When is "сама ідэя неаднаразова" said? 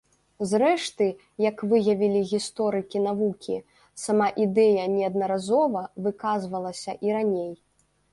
4.05-5.85